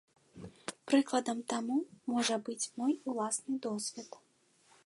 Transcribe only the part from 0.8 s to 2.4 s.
Прыкладам таму можа